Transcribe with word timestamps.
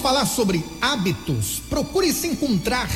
falar 0.00 0.26
sobre 0.26 0.62
hábitos. 0.80 1.62
Procure 1.68 2.12
se 2.12 2.28
encontrar. 2.28 2.88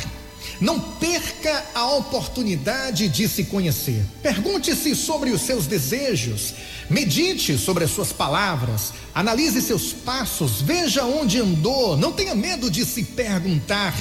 Não 0.61 0.79
perca 0.79 1.65
a 1.75 1.87
oportunidade 1.95 3.09
de 3.09 3.29
se 3.29 3.45
conhecer. 3.45 4.05
Pergunte-se 4.23 4.95
sobre 4.95 5.31
os 5.31 5.43
seus 5.43 5.67
desejos. 5.67 6.55
Medite 6.89 7.59
sobre 7.59 7.85
as 7.85 7.91
suas 7.91 8.13
palavras. 8.13 8.93
Analise 9.15 9.61
seus 9.61 9.93
passos. 9.93 10.63
Veja 10.63 11.05
onde 11.05 11.41
andou. 11.41 11.97
Não 11.97 12.13
tenha 12.13 12.35
medo 12.35 12.71
de 12.71 12.85
se 12.85 13.03
perguntar. 13.03 13.95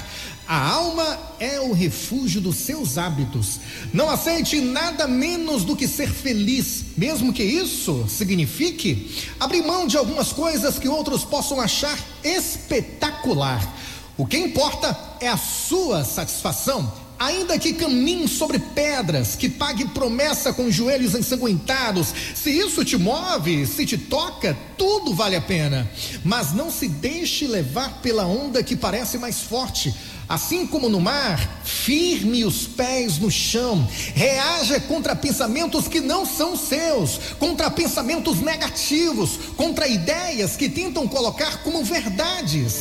A 0.45 0.71
alma 0.71 1.17
é 1.39 1.61
o 1.61 1.71
refúgio 1.71 2.41
dos 2.41 2.57
seus 2.57 2.97
hábitos. 2.97 3.59
Não 3.93 4.09
aceite 4.09 4.59
nada 4.59 5.07
menos 5.07 5.63
do 5.63 5.75
que 5.75 5.87
ser 5.87 6.09
feliz, 6.09 6.83
mesmo 6.97 7.31
que 7.31 7.43
isso 7.43 8.05
signifique 8.09 9.25
abrir 9.39 9.63
mão 9.63 9.87
de 9.87 9.97
algumas 9.97 10.33
coisas 10.33 10.77
que 10.77 10.89
outros 10.89 11.23
possam 11.23 11.61
achar 11.61 11.97
espetacular. 12.23 13.73
O 14.15 14.25
que 14.25 14.37
importa 14.37 14.95
é 15.19 15.27
a 15.27 15.37
sua 15.37 16.03
satisfação, 16.03 16.91
ainda 17.17 17.57
que 17.57 17.73
caminhe 17.73 18.27
sobre 18.27 18.59
pedras, 18.59 19.35
que 19.35 19.49
pague 19.49 19.87
promessa 19.87 20.53
com 20.53 20.69
joelhos 20.69 21.15
ensanguentados. 21.15 22.13
Se 22.35 22.51
isso 22.51 22.85
te 22.85 22.95
move, 22.95 23.65
se 23.65 23.85
te 23.85 23.97
toca, 23.97 24.55
tudo 24.77 25.15
vale 25.15 25.35
a 25.35 25.41
pena. 25.41 25.89
Mas 26.23 26.53
não 26.53 26.69
se 26.69 26.87
deixe 26.87 27.47
levar 27.47 28.01
pela 28.01 28.27
onda 28.27 28.61
que 28.61 28.75
parece 28.75 29.17
mais 29.17 29.41
forte 29.41 29.93
Assim 30.27 30.65
como 30.65 30.87
no 30.87 31.01
mar, 31.01 31.61
firme 31.63 32.45
os 32.45 32.65
pés 32.65 33.19
no 33.19 33.29
chão, 33.29 33.87
reaja 34.15 34.79
contra 34.79 35.15
pensamentos 35.15 35.87
que 35.87 35.99
não 35.99 36.25
são 36.25 36.55
seus, 36.55 37.19
contra 37.37 37.69
pensamentos 37.69 38.39
negativos, 38.39 39.37
contra 39.57 39.87
ideias 39.87 40.55
que 40.55 40.69
tentam 40.69 41.07
colocar 41.07 41.61
como 41.61 41.83
verdades. 41.83 42.77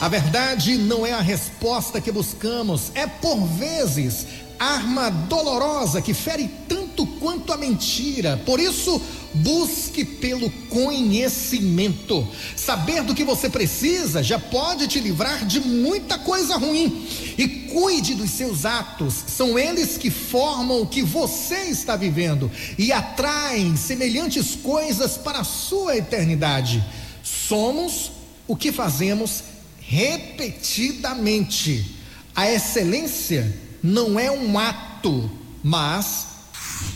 A 0.00 0.08
verdade 0.08 0.78
não 0.78 1.04
é 1.04 1.12
a 1.12 1.20
resposta 1.20 2.00
que 2.00 2.12
buscamos, 2.12 2.92
é 2.94 3.04
por 3.04 3.44
vezes 3.46 4.26
arma 4.56 5.10
dolorosa 5.10 6.00
que 6.00 6.14
fere 6.14 6.48
tanto 6.68 7.04
quanto 7.04 7.52
a 7.52 7.56
mentira. 7.56 8.40
Por 8.46 8.60
isso, 8.60 9.00
busque 9.34 10.04
pelo 10.04 10.48
conhecimento. 10.68 12.26
Saber 12.56 13.02
do 13.02 13.14
que 13.14 13.24
você 13.24 13.50
precisa 13.50 14.22
já 14.22 14.38
pode 14.38 14.86
te 14.86 15.00
livrar 15.00 15.44
de 15.44 15.60
muita 15.60 16.16
coisa 16.16 16.56
ruim. 16.56 17.04
E 17.36 17.48
cuide 17.72 18.14
dos 18.14 18.30
seus 18.30 18.64
atos, 18.64 19.14
são 19.26 19.58
eles 19.58 19.98
que 19.98 20.10
formam 20.10 20.82
o 20.82 20.86
que 20.86 21.02
você 21.02 21.62
está 21.64 21.96
vivendo 21.96 22.50
e 22.78 22.92
atraem 22.92 23.76
semelhantes 23.76 24.54
coisas 24.56 25.16
para 25.16 25.40
a 25.40 25.44
sua 25.44 25.96
eternidade. 25.96 26.84
Somos 27.22 28.12
o 28.46 28.56
que 28.56 28.72
fazemos 28.72 29.42
repetidamente. 29.88 31.96
A 32.36 32.52
excelência 32.52 33.56
não 33.82 34.20
é 34.20 34.30
um 34.30 34.58
ato, 34.58 35.30
mas 35.64 36.26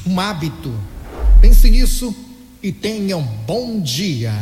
um 0.06 0.20
hábito. 0.20 0.78
Pense 1.40 1.70
nisso 1.70 2.14
e 2.62 2.70
tenha 2.70 3.16
um 3.16 3.26
bom 3.46 3.80
dia. 3.80 4.34